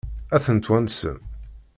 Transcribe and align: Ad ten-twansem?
Ad 0.35 0.41
ten-twansem? 0.45 1.19